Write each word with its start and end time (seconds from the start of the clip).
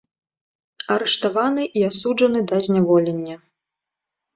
Арыштаваны 0.95 1.63
і 1.77 1.85
асуджаны 1.91 2.39
да 2.49 2.57
зняволення. 2.67 3.35